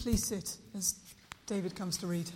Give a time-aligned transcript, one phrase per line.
[0.00, 0.94] Please sit as
[1.44, 2.30] David comes to read.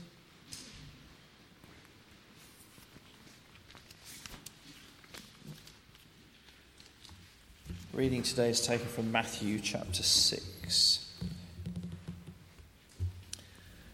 [7.95, 11.09] Reading today is taken from Matthew chapter 6.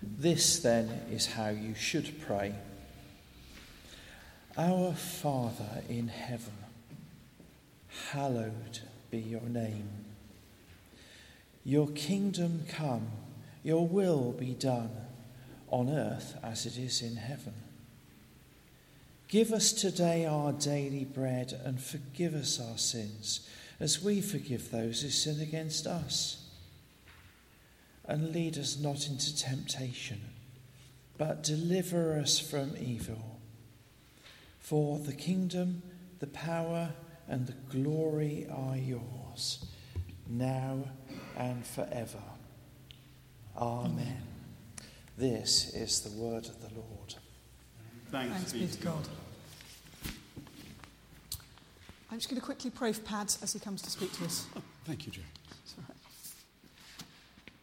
[0.02, 2.57] This then is how you should pray
[4.59, 6.55] Our Father in heaven,
[8.11, 8.80] hallowed
[9.12, 9.89] be your name.
[11.64, 13.07] Your kingdom come,
[13.63, 14.91] your will be done
[15.68, 17.55] on earth as it is in heaven.
[19.29, 25.03] Give us today our daily bread and forgive us our sins as we forgive those
[25.03, 26.49] who sin against us.
[28.07, 30.21] And lead us not into temptation,
[31.17, 33.39] but deliver us from evil.
[34.59, 35.83] For the kingdom,
[36.19, 36.91] the power,
[37.29, 39.65] and the glory are yours,
[40.29, 40.83] now
[41.37, 42.30] and forever.
[43.56, 44.23] Amen.
[45.17, 47.15] This is the word of the Lord.
[48.11, 49.09] Thanks, Thanks be to God.
[52.11, 54.47] I'm just going to quickly pray for Pads as he comes to speak to us.
[54.56, 55.23] Oh, thank you, Joe.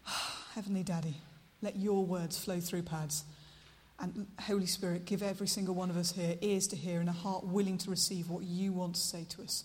[0.53, 1.15] Heavenly Daddy,
[1.61, 3.25] let your words flow through Pads.
[3.99, 7.13] And Holy Spirit, give every single one of us here ears to hear and a
[7.13, 9.63] heart willing to receive what you want to say to us.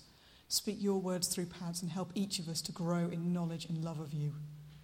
[0.49, 3.85] Speak your words through Pads and help each of us to grow in knowledge and
[3.85, 4.33] love of you.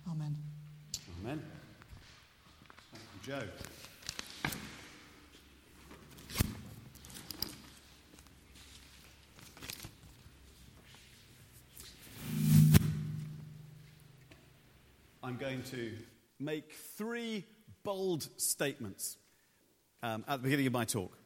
[0.09, 0.37] Amen.
[1.29, 1.43] Amen.
[3.23, 3.43] Joe.
[15.23, 15.93] I'm going to
[16.41, 17.45] make three
[17.85, 19.19] bold statements
[20.03, 21.19] um, at the beginning of my talk,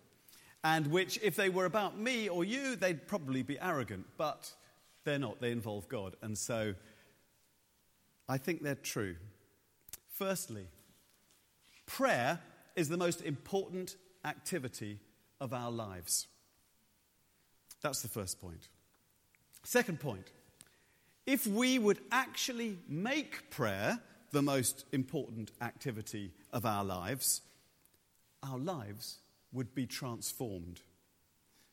[0.65, 4.51] and which, if they were about me or you, they'd probably be arrogant, but
[5.05, 5.41] they're not.
[5.41, 6.17] They involve God.
[6.23, 6.75] And so
[8.29, 9.15] I think they're true.
[10.13, 10.67] Firstly,
[11.87, 12.39] prayer
[12.77, 15.01] is the most important activity
[15.41, 16.29] of our lives.
[17.83, 18.69] That's the first point.
[19.65, 20.31] Second point
[21.25, 24.01] if we would actually make prayer
[24.33, 27.43] the most important activity of our lives,
[28.43, 29.19] our lives
[29.53, 30.81] would be transformed.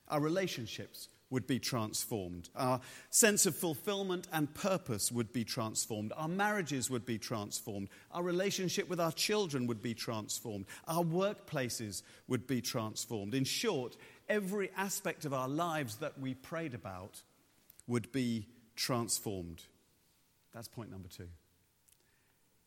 [0.07, 2.49] Our relationships would be transformed.
[2.55, 6.11] Our sense of fulfillment and purpose would be transformed.
[6.15, 7.89] Our marriages would be transformed.
[8.11, 10.65] Our relationship with our children would be transformed.
[10.87, 13.35] Our workplaces would be transformed.
[13.35, 13.95] In short,
[14.27, 17.21] every aspect of our lives that we prayed about
[17.87, 19.61] would be transformed.
[20.53, 21.27] That's point number two.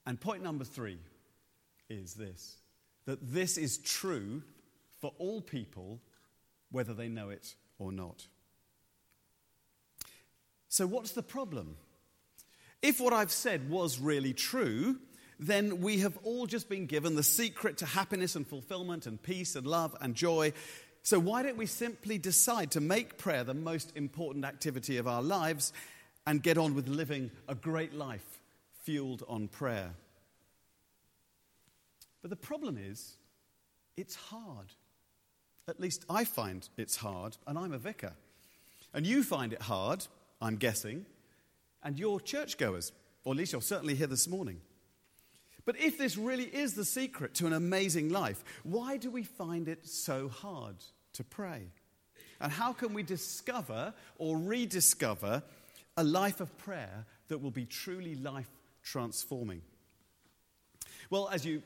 [0.06, 0.98] And point number three
[1.88, 2.56] is this
[3.04, 4.42] that this is true
[5.00, 5.98] for all people,
[6.70, 8.26] whether they know it or not.
[10.72, 11.76] So, what's the problem?
[12.80, 14.96] If what I've said was really true,
[15.38, 19.54] then we have all just been given the secret to happiness and fulfillment and peace
[19.54, 20.54] and love and joy.
[21.02, 25.22] So, why don't we simply decide to make prayer the most important activity of our
[25.22, 25.74] lives
[26.26, 28.40] and get on with living a great life
[28.82, 29.90] fueled on prayer.
[32.22, 33.12] But the problem is,
[33.98, 34.68] it's hard.
[35.68, 38.14] At least I find it's hard, and I'm a vicar.
[38.94, 40.06] And you find it hard,
[40.42, 41.06] I'm guessing,
[41.82, 42.92] and you're churchgoers,
[43.24, 44.60] or at least you're certainly here this morning.
[45.64, 49.68] But if this really is the secret to an amazing life, why do we find
[49.68, 50.76] it so hard
[51.14, 51.62] to pray?
[52.40, 55.42] And how can we discover or rediscover
[55.96, 58.50] a life of prayer that will be truly life
[58.82, 59.62] transforming.
[61.10, 61.62] Well, as you,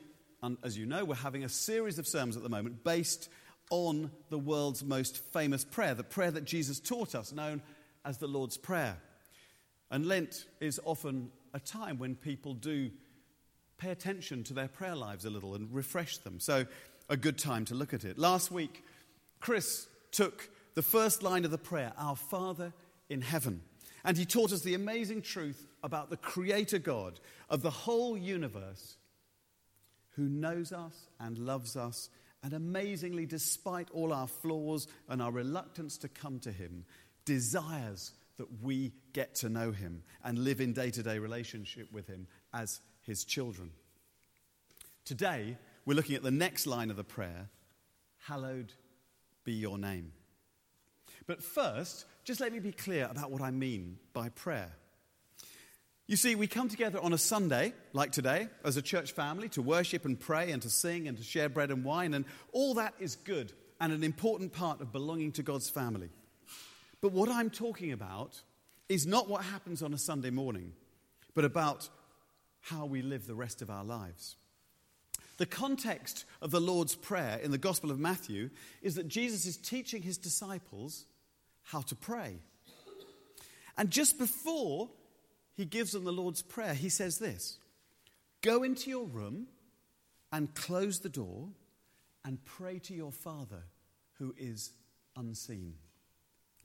[0.63, 3.29] as you know, we're having a series of sermons at the moment based
[3.69, 7.61] on the world's most famous prayer, the prayer that Jesus taught us, known
[8.07, 8.97] as the Lord's Prayer.
[9.91, 12.89] And Lent is often a time when people do
[13.77, 16.39] pay attention to their prayer lives a little and refresh them.
[16.39, 16.65] So,
[17.09, 18.17] a good time to look at it.
[18.17, 18.83] Last week,
[19.39, 22.73] Chris took the first line of the prayer, Our Father
[23.09, 23.61] in heaven.
[24.03, 27.19] And he taught us the amazing truth about the Creator God
[27.49, 28.95] of the whole universe
[30.15, 32.09] who knows us and loves us,
[32.43, 36.85] and amazingly, despite all our flaws and our reluctance to come to Him,
[37.27, 42.07] desires that we get to know Him and live in day to day relationship with
[42.07, 43.71] Him as His children.
[45.05, 47.49] Today, we're looking at the next line of the prayer
[48.25, 48.73] Hallowed
[49.45, 50.11] be your name.
[51.27, 54.71] But first, just let me be clear about what I mean by prayer.
[56.07, 59.61] You see, we come together on a Sunday, like today, as a church family to
[59.61, 62.95] worship and pray and to sing and to share bread and wine, and all that
[62.99, 66.09] is good and an important part of belonging to God's family.
[67.01, 68.41] But what I'm talking about
[68.89, 70.73] is not what happens on a Sunday morning,
[71.35, 71.89] but about
[72.61, 74.35] how we live the rest of our lives.
[75.37, 78.49] The context of the Lord's Prayer in the Gospel of Matthew
[78.81, 81.05] is that Jesus is teaching his disciples
[81.63, 82.39] how to pray.
[83.77, 84.89] And just before
[85.55, 87.59] he gives them the Lord's Prayer, he says this
[88.41, 89.47] Go into your room
[90.31, 91.49] and close the door
[92.25, 93.63] and pray to your Father
[94.17, 94.73] who is
[95.15, 95.75] unseen.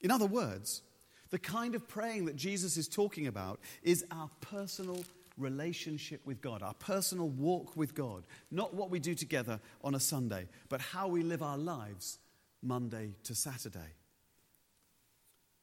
[0.03, 0.83] In other words,
[1.31, 5.05] the kind of praying that Jesus is talking about is our personal
[5.39, 8.25] relationship with God, our personal walk with God.
[8.51, 12.19] Not what we do together on a Sunday, but how we live our lives
[12.63, 13.97] Monday to Saturday.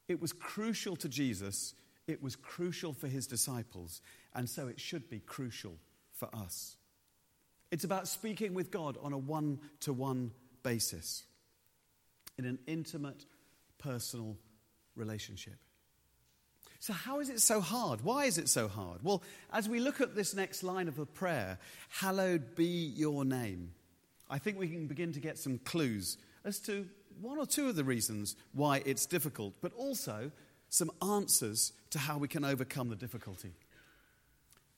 [0.08, 1.76] It was crucial to Jesus,
[2.08, 4.02] it was crucial for his disciples,
[4.34, 5.76] and so it should be crucial
[6.14, 6.78] for us.
[7.72, 10.32] It's about speaking with God on a one to one
[10.64, 11.24] basis
[12.40, 13.26] in an intimate,
[13.80, 14.38] personal
[14.96, 15.56] relationship.
[16.82, 18.02] So, how is it so hard?
[18.02, 19.04] Why is it so hard?
[19.04, 19.22] Well,
[19.52, 21.58] as we look at this next line of the prayer,
[21.90, 23.74] hallowed be your name,
[24.30, 26.88] I think we can begin to get some clues as to
[27.20, 30.32] one or two of the reasons why it's difficult, but also
[30.70, 33.52] some answers to how we can overcome the difficulty.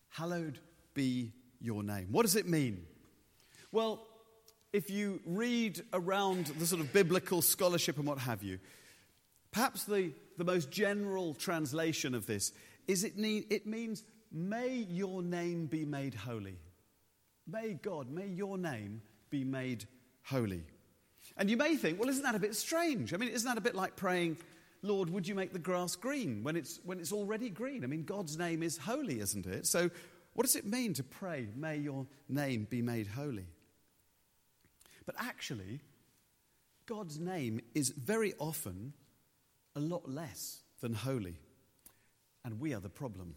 [0.09, 0.59] Hallowed
[0.93, 2.07] be your name.
[2.11, 2.85] What does it mean?
[3.71, 4.01] Well,
[4.73, 8.59] if you read around the sort of biblical scholarship and what have you,
[9.51, 12.51] perhaps the, the most general translation of this
[12.87, 16.57] is it, need, it means, may your name be made holy.
[17.47, 19.85] May God, may your name be made
[20.23, 20.63] holy.
[21.37, 23.13] And you may think, well, isn't that a bit strange?
[23.13, 24.37] I mean, isn't that a bit like praying,
[24.81, 27.83] Lord, would you make the grass green when it's, when it's already green?
[27.83, 29.67] I mean, God's name is holy, isn't it?
[29.67, 29.89] So,
[30.33, 33.47] what does it mean to pray, may your name be made holy?
[35.05, 35.81] But actually,
[36.85, 38.93] God's name is very often
[39.75, 41.35] a lot less than holy.
[42.43, 43.35] And we are the problem.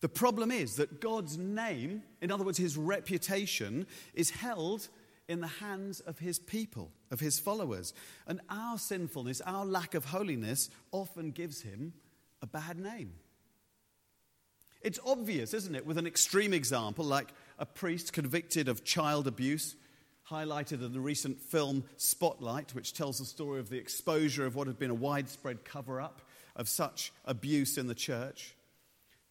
[0.00, 4.88] The problem is that God's name, in other words, his reputation, is held
[5.28, 7.94] in the hands of his people, of his followers.
[8.26, 11.94] And our sinfulness, our lack of holiness, often gives him
[12.42, 13.14] a bad name.
[14.80, 19.76] It's obvious, isn't it, with an extreme example like a priest convicted of child abuse
[20.30, 24.66] highlighted in the recent film Spotlight, which tells the story of the exposure of what
[24.66, 26.22] had been a widespread cover up
[26.56, 28.54] of such abuse in the church.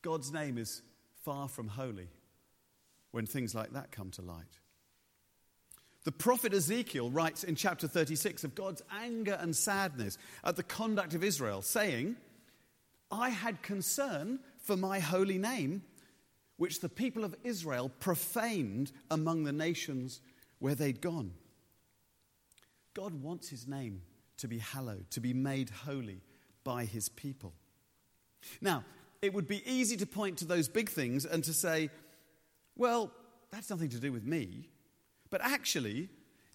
[0.02, 0.82] God's name is
[1.24, 2.10] far from holy
[3.12, 4.60] when things like that come to light.
[6.04, 11.14] The prophet Ezekiel writes in chapter 36 of God's anger and sadness at the conduct
[11.14, 12.16] of Israel, saying,
[13.12, 15.84] I had concern for my holy name,
[16.58, 20.22] which the people of Israel profaned among the nations
[20.62, 21.34] where they'd gone.
[22.94, 24.04] God wants his name
[24.38, 26.22] to be hallowed, to be made holy
[26.64, 27.54] by his people.
[28.62, 28.86] Now,
[29.24, 31.90] it would be easy to point to those big things and to say,
[32.78, 33.12] well,
[33.52, 34.70] that's nothing to do with me.
[35.32, 36.10] But actually,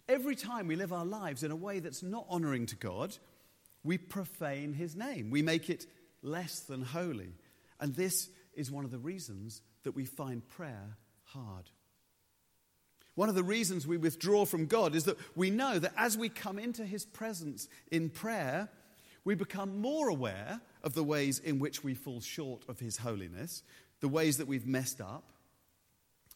[0.07, 3.17] every time we live our lives in a way that's not honoring to God,
[3.83, 5.29] we profane his name.
[5.29, 5.85] We make it
[6.21, 7.33] less than holy.
[7.81, 11.69] And this is one of the reasons that we find prayer hard.
[13.17, 16.29] One of the reasons we withdraw from God is that we know that as we
[16.29, 18.69] come into His presence in prayer,
[19.25, 23.63] we become more aware of the ways in which we fall short of His holiness,
[24.01, 25.31] the ways that we've messed up,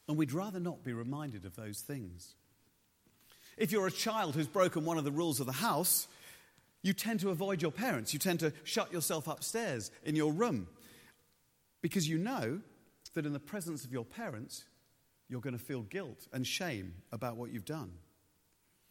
[0.08, 2.34] and we'd rather not be reminded of those things.
[3.58, 6.08] If you're a child who's broken one of the rules of the house,
[6.82, 8.12] you tend to avoid your parents.
[8.12, 10.68] You tend to shut yourself upstairs in your room
[11.84, 12.62] because you know
[13.14, 14.64] that in the presence of your parents,
[15.32, 17.94] you're going to feel guilt and shame about what you've done.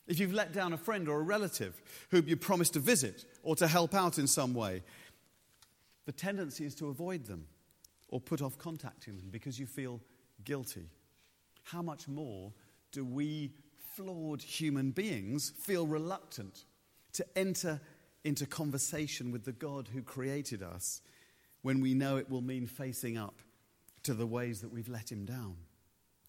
[0.09, 1.81] If you've let down a friend or a relative
[2.11, 4.83] whom you promised to visit or to help out in some way,
[6.07, 7.47] the tendency is to avoid them
[8.09, 10.01] or put off contacting them because you feel
[10.43, 10.89] guilty.
[11.63, 12.53] How much more
[12.91, 13.53] do we
[13.95, 16.65] flawed human beings feel reluctant
[17.13, 17.81] to enter
[18.25, 21.03] into conversation with the God who created us
[21.61, 23.43] when we know it will mean facing up
[24.05, 25.57] to the ways that we've let him down?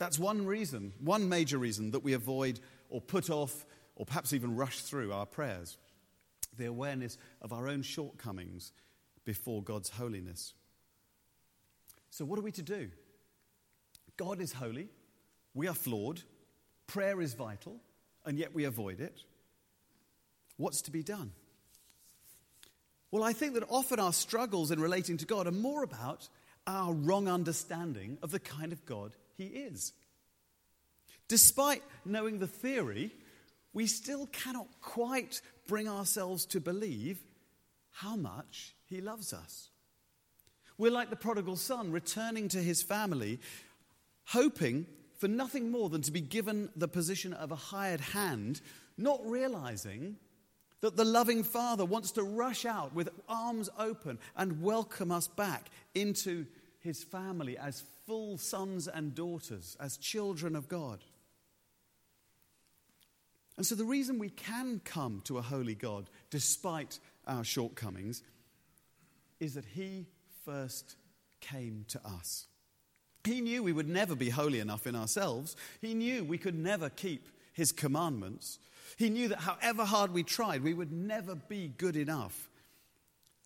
[0.01, 4.55] That's one reason, one major reason that we avoid or put off or perhaps even
[4.55, 5.77] rush through our prayers
[6.57, 8.73] the awareness of our own shortcomings
[9.25, 10.55] before God's holiness.
[12.09, 12.89] So, what are we to do?
[14.17, 14.89] God is holy,
[15.53, 16.23] we are flawed,
[16.87, 17.79] prayer is vital,
[18.25, 19.21] and yet we avoid it.
[20.57, 21.31] What's to be done?
[23.11, 26.27] Well, I think that often our struggles in relating to God are more about
[26.65, 29.93] our wrong understanding of the kind of God he is.
[31.27, 33.11] Despite knowing the theory,
[33.73, 37.23] we still cannot quite bring ourselves to believe
[37.91, 39.69] how much he loves us.
[40.77, 43.39] We're like the prodigal son returning to his family,
[44.25, 44.85] hoping
[45.17, 48.61] for nothing more than to be given the position of a hired hand,
[48.97, 50.17] not realizing
[50.81, 55.69] that the loving Father wants to rush out with arms open and welcome us back
[55.93, 56.45] into
[56.79, 60.99] his family as full sons and daughters, as children of God.
[63.57, 68.23] And so, the reason we can come to a holy God despite our shortcomings
[69.39, 70.07] is that he
[70.45, 70.95] first
[71.41, 72.47] came to us.
[73.23, 75.55] He knew we would never be holy enough in ourselves.
[75.79, 78.57] He knew we could never keep his commandments.
[78.97, 82.49] He knew that however hard we tried, we would never be good enough.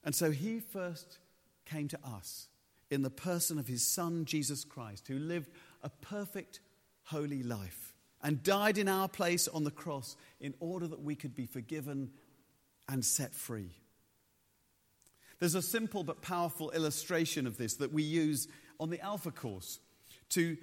[0.04, 1.18] And so he first
[1.66, 2.48] came to us
[2.90, 5.50] in the person of his son, Jesus Christ, who lived
[5.84, 6.60] a perfect,
[7.04, 11.36] holy life and died in our place on the cross in order that we could
[11.36, 12.12] be forgiven
[12.90, 13.72] and set free.
[15.40, 18.48] There's a simple but powerful illustration of this that we use
[18.80, 19.80] on the Alpha course
[20.30, 20.58] to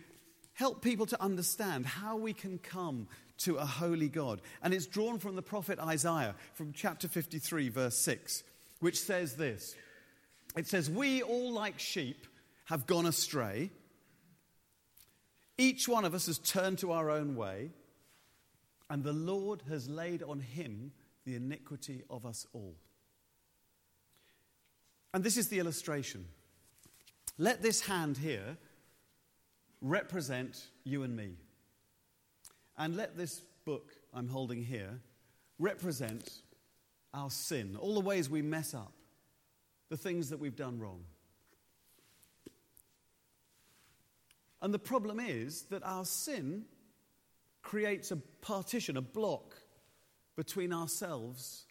[0.55, 3.07] help people to understand how we can come
[3.39, 4.41] to a holy God.
[4.63, 8.43] And it's drawn from the prophet Isaiah from chapter 53, verse 6,
[8.81, 9.75] which says this
[10.57, 12.27] It says, We all like sheep
[12.67, 13.71] have gone astray.
[15.59, 17.71] Each one of us has turned to our own way,
[18.91, 20.93] and the Lord has laid on him
[21.25, 22.77] the iniquity of us all.
[25.15, 26.27] And this is the illustration.
[27.39, 28.57] Let this hand here
[29.81, 31.35] represent you and me.
[32.79, 35.01] And let this book I'm holding here
[35.59, 36.31] represent
[37.15, 38.93] our sin, all the ways we mess up,
[39.93, 41.05] the things that we've done wrong.
[44.63, 46.65] And the problem is that our sin
[47.61, 49.55] creates a partition, a block
[50.35, 51.67] between ourselves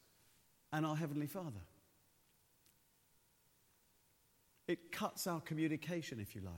[0.72, 1.64] and our Heavenly Father.
[4.68, 6.54] It cuts our communication, if you like.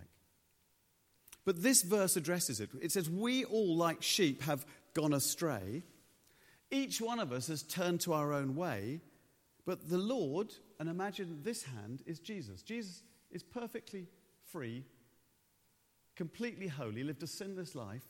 [1.45, 2.71] But this verse addresses it.
[2.81, 5.83] It says, We all, like sheep, have gone astray.
[6.69, 8.99] Each one of us has turned to our own way.
[9.65, 12.61] But the Lord, and imagine this hand, is Jesus.
[12.61, 14.07] Jesus is perfectly
[14.51, 14.83] free,
[16.15, 18.05] completely holy, lived a sinless life,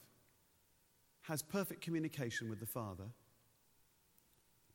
[1.24, 3.06] has perfect communication with the Father.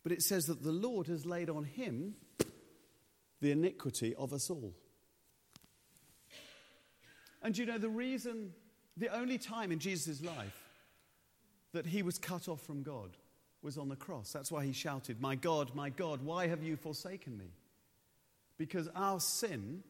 [0.03, 2.15] But it says that the Lord has laid on him
[3.41, 4.75] the iniquity of us all.
[7.43, 8.53] And you know, the reason,
[8.97, 10.61] the only time in Jesus' life
[11.73, 13.17] that he was cut off from God
[13.63, 14.33] was on the cross.
[14.33, 17.53] That's why he shouted, My God, my God, why have you forsaken me?
[18.59, 19.83] Because our sin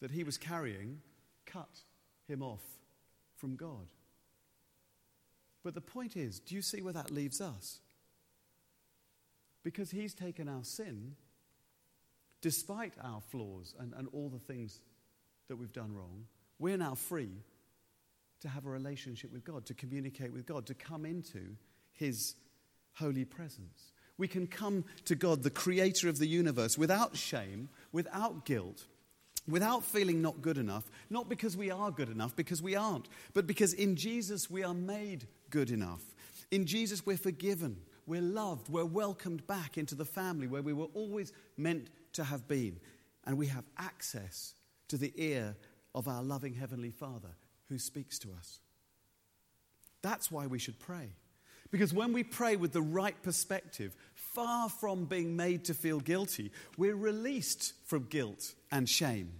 [0.00, 1.00] that he was carrying
[1.46, 1.80] cut
[2.26, 2.62] him off
[3.36, 3.86] from God.
[5.62, 7.80] But the point is, do you see where that leaves us?
[9.62, 11.16] Because he's taken our sin,
[12.40, 14.80] despite our flaws and, and all the things
[15.48, 16.24] that we've done wrong,
[16.58, 17.30] we're now free
[18.40, 21.56] to have a relationship with God, to communicate with God, to come into
[21.92, 22.36] His
[22.94, 23.92] holy presence.
[24.20, 28.84] We can come to God, the creator of the universe, without shame, without guilt,
[29.48, 33.46] without feeling not good enough, not because we are good enough, because we aren't, but
[33.46, 36.02] because in Jesus we are made good enough.
[36.50, 40.88] In Jesus we're forgiven, we're loved, we're welcomed back into the family where we were
[40.92, 42.78] always meant to have been,
[43.24, 44.52] and we have access
[44.88, 45.56] to the ear
[45.94, 47.36] of our loving Heavenly Father
[47.70, 48.60] who speaks to us.
[50.02, 51.08] That's why we should pray.
[51.70, 53.94] Because when we pray with the right perspective,
[54.34, 59.32] far from being made to feel guilty, we're released from guilt and shame.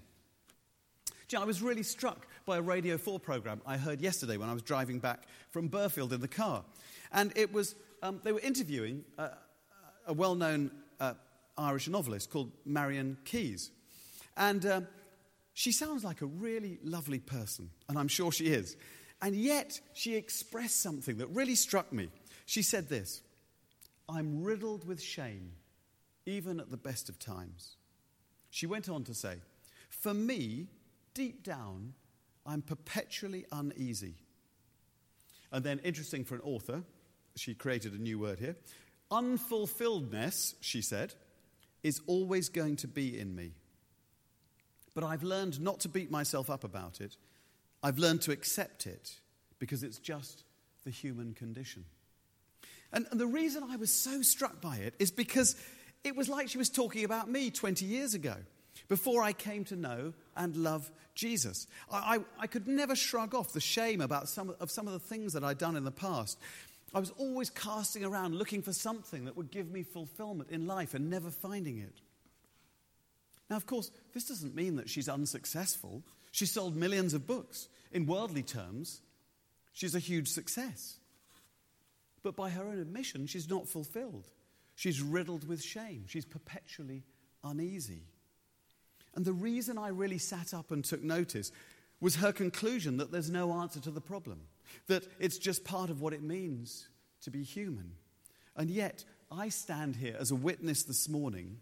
[1.30, 4.48] You know, I was really struck by a Radio 4 program I heard yesterday when
[4.48, 6.64] I was driving back from Burfield in the car.
[7.12, 9.30] And it was, um, they were interviewing a,
[10.08, 11.14] a well known uh,
[11.56, 13.70] Irish novelist called Marian Keyes.
[14.36, 14.88] And um,
[15.54, 18.76] she sounds like a really lovely person, and I'm sure she is.
[19.22, 22.08] And yet, she expressed something that really struck me.
[22.46, 23.22] She said this
[24.10, 25.52] I'm riddled with shame,
[26.26, 27.76] even at the best of times.
[28.50, 29.36] She went on to say,
[29.88, 30.66] For me,
[31.14, 31.94] deep down,
[32.44, 34.14] I'm perpetually uneasy.
[35.52, 36.82] And then, interesting for an author,
[37.36, 38.56] she created a new word here.
[39.10, 41.14] Unfulfilledness, she said,
[41.82, 43.52] is always going to be in me.
[44.94, 47.16] But I've learned not to beat myself up about it.
[47.82, 49.12] I've learned to accept it
[49.58, 50.44] because it's just
[50.84, 51.84] the human condition.
[52.92, 55.56] And, and, the reason I was so struck by it is because
[56.02, 58.34] it was like she was talking about me 20 years ago,
[58.88, 61.66] before I came to know and love Jesus.
[61.90, 64.98] I, I, I could never shrug off the shame about some of some of the
[64.98, 66.38] things that I'd done in the past.
[66.92, 70.94] I was always casting around looking for something that would give me fulfillment in life
[70.94, 71.94] and never finding it.
[73.48, 76.02] Now, of course, this doesn't mean that she's unsuccessful.
[76.32, 77.68] She sold millions of books.
[77.92, 79.02] In worldly terms,
[79.72, 80.99] she's a huge success.
[82.22, 84.30] But by her own admission, she's not fulfilled.
[84.74, 86.04] She's riddled with shame.
[86.06, 87.04] She's perpetually
[87.42, 88.04] uneasy.
[89.14, 91.50] And the reason I really sat up and took notice
[92.00, 94.40] was her conclusion that there's no answer to the problem,
[94.86, 96.88] that it's just part of what it means
[97.22, 97.92] to be human.
[98.56, 101.58] And yet, I stand here as a witness this morning,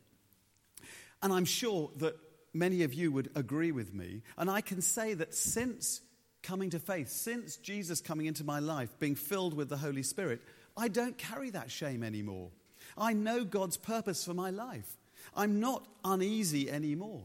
[1.23, 2.17] and I'm sure that
[2.55, 4.23] many of you would agree with me.
[4.37, 6.01] And I can say that since
[6.43, 10.41] coming to faith, since Jesus coming into my life, being filled with the Holy Spirit,
[10.77, 12.51] I don't carry that shame anymore.
[12.97, 14.97] I know God's purpose for my life.
[15.35, 17.25] I'm not uneasy anymore.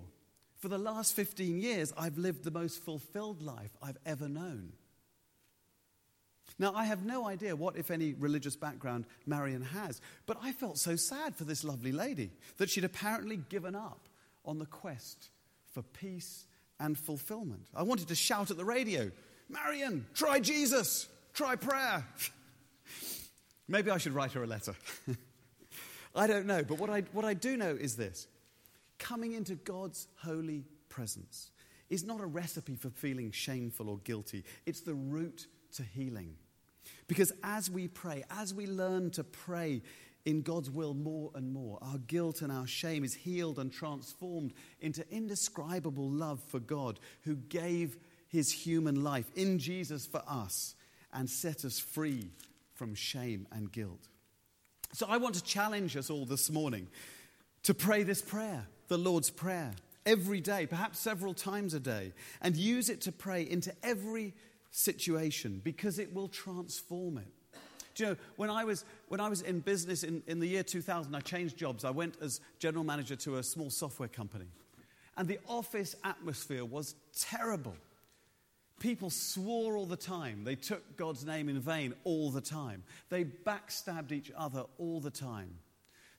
[0.58, 4.74] For the last 15 years, I've lived the most fulfilled life I've ever known.
[6.60, 10.78] Now, I have no idea what, if any, religious background Marian has, but I felt
[10.78, 14.08] so sad for this lovely lady that she'd apparently given up
[14.46, 15.30] on the quest
[15.74, 16.46] for peace
[16.84, 17.70] and fulfillment.
[17.74, 19.10] I wanted to shout at the radio,
[19.50, 22.06] Marian, try Jesus, try prayer.
[23.70, 24.76] Maybe I should write her a letter.
[26.16, 28.28] I don't know, but what I, what I do know is this
[29.00, 31.52] coming into God's holy presence
[31.90, 36.36] is not a recipe for feeling shameful or guilty, it's the route to healing.
[37.08, 39.82] Because as we pray, as we learn to pray
[40.26, 44.54] in God's will more and more, our guilt and our shame is healed and transformed
[44.80, 47.98] into indescribable love for God who gave
[48.30, 50.76] his human life in Jesus for us
[51.12, 52.30] and set us free
[52.74, 54.08] from shame and guilt.
[54.94, 56.88] So I want to challenge us all this morning
[57.64, 59.72] to pray this prayer, the Lord's Prayer,
[60.06, 64.34] every day, perhaps several times a day, and use it to pray into every
[64.72, 67.28] situation because it will transform it.
[67.96, 70.64] Do you know, when I was, when I was in business in, in the year
[70.64, 71.86] 2000, I changed jobs.
[71.86, 74.48] I went as general manager to a small software company.
[75.16, 77.76] And the office atmosphere was terrible.
[78.80, 80.44] People swore all the time.
[80.44, 82.84] They took God's name in vain all the time.
[83.10, 85.56] They backstabbed each other all the time.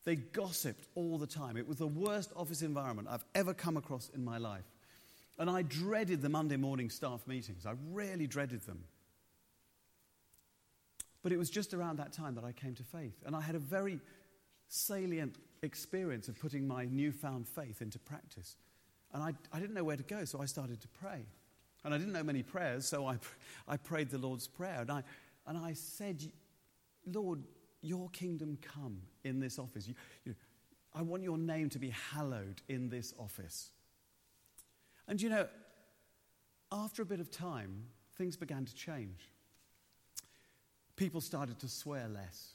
[0.04, 1.56] They gossiped all the time.
[1.56, 4.64] It was the worst office environment I've ever come across in my life.
[5.38, 7.66] And I dreaded the Monday morning staff meetings.
[7.66, 8.84] I really dreaded them.
[11.24, 13.16] But it was just around that time that I came to faith.
[13.24, 13.98] And I had a very
[14.68, 18.56] salient experience of putting my newfound faith into practice.
[19.14, 21.24] And I, I didn't know where to go, so I started to pray.
[21.82, 23.16] And I didn't know many prayers, so I,
[23.66, 24.82] I prayed the Lord's Prayer.
[24.82, 25.02] And I,
[25.46, 26.30] and I said,
[27.06, 27.42] Lord,
[27.80, 29.88] your kingdom come in this office.
[29.88, 29.94] You,
[30.26, 30.34] you,
[30.94, 33.70] I want your name to be hallowed in this office.
[35.08, 35.48] And you know,
[36.70, 37.84] after a bit of time,
[38.18, 39.30] things began to change.
[40.96, 42.54] People started to swear less.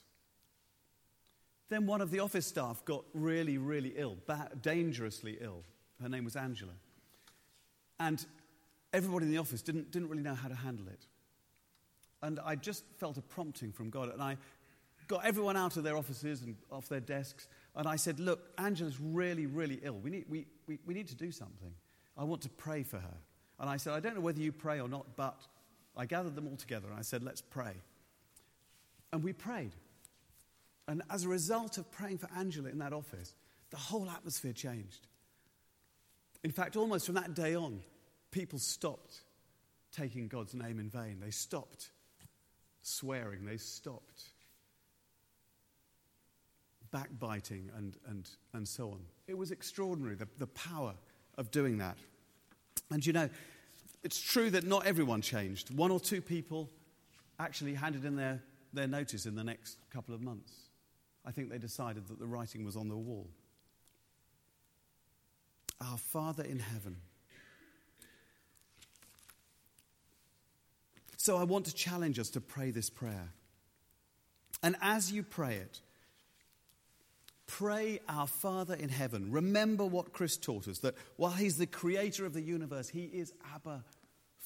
[1.68, 4.16] Then one of the office staff got really, really ill,
[4.60, 5.62] dangerously ill.
[6.02, 6.72] Her name was Angela.
[8.00, 8.24] And
[8.92, 11.06] everybody in the office didn't, didn't really know how to handle it.
[12.22, 14.12] And I just felt a prompting from God.
[14.12, 14.36] And I
[15.06, 17.46] got everyone out of their offices and off their desks.
[17.76, 19.98] And I said, Look, Angela's really, really ill.
[20.02, 21.72] We need, we, we, we need to do something.
[22.16, 23.16] I want to pray for her.
[23.58, 25.46] And I said, I don't know whether you pray or not, but
[25.96, 27.74] I gathered them all together and I said, let's pray.
[29.12, 29.72] And we prayed.
[30.88, 33.34] And as a result of praying for Angela in that office,
[33.70, 35.06] the whole atmosphere changed.
[36.42, 37.80] In fact, almost from that day on,
[38.30, 39.20] people stopped
[39.92, 41.18] taking God's name in vain.
[41.20, 41.90] They stopped
[42.82, 43.44] swearing.
[43.44, 44.22] They stopped
[46.90, 49.00] backbiting and, and, and so on.
[49.26, 50.94] It was extraordinary, the, the power
[51.38, 51.96] of doing that.
[52.90, 53.28] And you know,
[54.02, 55.74] it's true that not everyone changed.
[55.74, 56.68] One or two people
[57.38, 60.52] actually handed in their, their notice in the next couple of months.
[61.24, 63.28] I think they decided that the writing was on the wall.
[65.80, 66.96] Our Father in heaven.
[71.16, 73.28] So I want to challenge us to pray this prayer.
[74.62, 75.80] And as you pray it,
[77.50, 79.32] Pray, Our Father in heaven.
[79.32, 83.32] Remember what Chris taught us that while He's the creator of the universe, He is
[83.52, 83.82] Abba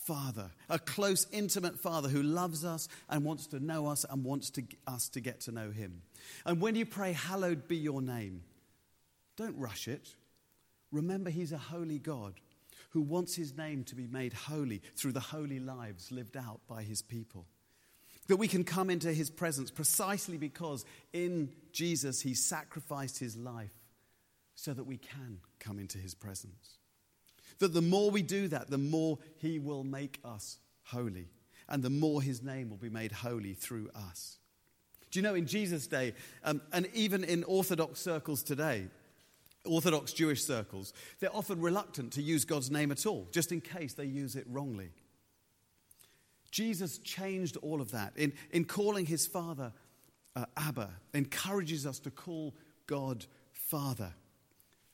[0.04, 4.50] Father, a close, intimate Father who loves us and wants to know us and wants
[4.50, 6.02] to, us to get to know Him.
[6.44, 8.42] And when you pray, Hallowed be your name,
[9.36, 10.14] don't rush it.
[10.92, 12.34] Remember, He's a holy God
[12.90, 16.82] who wants His name to be made holy through the holy lives lived out by
[16.82, 17.46] His people.
[18.28, 23.74] That we can come into his presence precisely because in Jesus he sacrificed his life
[24.54, 26.78] so that we can come into his presence.
[27.58, 31.28] That the more we do that, the more he will make us holy,
[31.68, 34.38] and the more his name will be made holy through us.
[35.10, 38.88] Do you know in Jesus' day, um, and even in Orthodox circles today,
[39.64, 43.94] Orthodox Jewish circles, they're often reluctant to use God's name at all, just in case
[43.94, 44.90] they use it wrongly.
[46.50, 48.12] Jesus changed all of that.
[48.16, 49.72] In, in calling his father
[50.36, 52.54] uh, Abba, encourages us to call
[52.86, 54.12] God Father.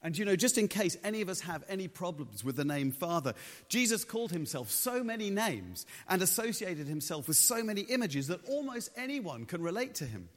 [0.03, 2.91] And you know, just in case any of us have any problems with the name
[2.91, 3.35] Father,
[3.69, 8.91] Jesus called himself so many names and associated himself with so many images that almost
[8.97, 10.29] anyone can relate to him.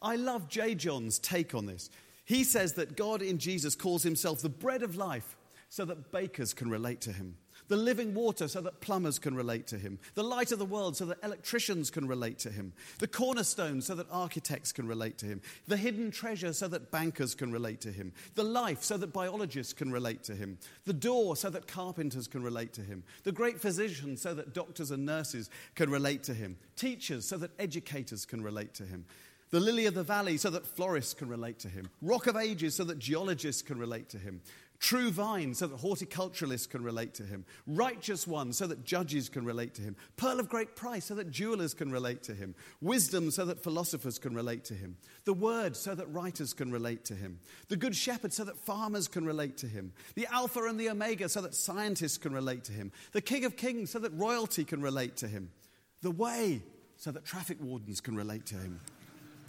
[0.00, 0.74] I love J.
[0.74, 1.90] John's take on this.
[2.24, 5.36] He says that God in Jesus calls himself the bread of life
[5.68, 7.36] so that bakers can relate to him
[7.68, 10.96] the living water so that plumbers can relate to him, the light of the world
[10.96, 15.26] so that electricians can relate to him, the cornerstone so that architects can relate to
[15.26, 19.12] him, the hidden treasure so that bankers can relate to him, the life so that
[19.12, 23.32] biologists can relate to him, the door so that carpenters can relate to him, the
[23.32, 28.26] great physician so that doctors and nurses can relate to him, teachers so that educators
[28.26, 29.04] can relate to him
[29.52, 32.74] the lily of the valley so that florists can relate to him, rock of ages
[32.74, 34.40] so that geologists can relate to him,
[34.82, 37.44] True vine, so that horticulturalists can relate to him.
[37.68, 39.94] Righteous one, so that judges can relate to him.
[40.16, 42.56] Pearl of great price, so that jewelers can relate to him.
[42.80, 44.96] Wisdom, so that philosophers can relate to him.
[45.24, 47.38] The word, so that writers can relate to him.
[47.68, 49.92] The good shepherd, so that farmers can relate to him.
[50.16, 52.90] The Alpha and the Omega, so that scientists can relate to him.
[53.12, 55.52] The King of Kings, so that royalty can relate to him.
[56.00, 56.60] The way,
[56.96, 58.80] so that traffic wardens can relate to him.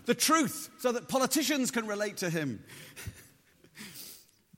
[0.05, 2.63] The truth, so that politicians can relate to him.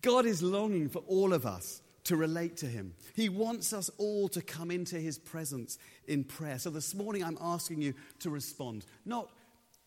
[0.06, 2.94] God is longing for all of us to relate to Him.
[3.16, 6.60] He wants us all to come into His presence in prayer.
[6.60, 9.32] So this morning I'm asking you to respond, not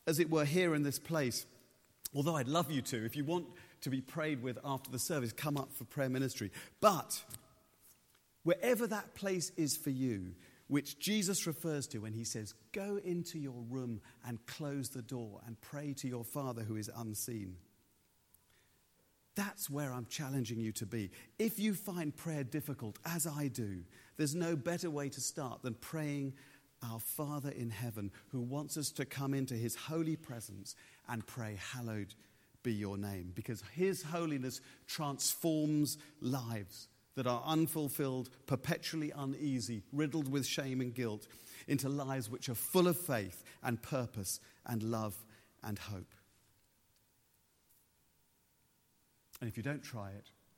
[0.09, 1.47] as it were here in this place,
[2.13, 3.05] although I'd love you to.
[3.05, 3.47] If you want
[3.83, 6.51] to be prayed with after the service, come up for prayer ministry.
[6.81, 7.23] But
[8.43, 10.33] wherever that place is for you,
[10.67, 15.43] which Jesus refers to when he says, Go into your room and close the door
[15.47, 17.55] and pray to your Father who is unseen.
[19.39, 21.13] That's where I'm challenging you to be.
[21.39, 23.85] If you find prayer difficult, as I do,
[24.17, 26.35] there's no better way to start than praying
[26.83, 30.75] our Father in heaven who wants us to come into his holy presence
[31.09, 32.17] and pray, Hallowed
[32.65, 40.49] be your name, because his holiness transforms lives that are unfulfilled, perpetually uneasy, riddled with
[40.49, 41.29] shame and guilt,
[41.69, 45.15] into lives which are full of faith and purpose and love
[45.63, 46.13] and hope.
[49.41, 50.31] And if you don't try it,